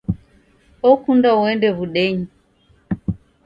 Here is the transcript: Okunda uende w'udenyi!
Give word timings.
Okunda 0.91 1.29
uende 1.41 1.67
w'udenyi! 1.77 2.25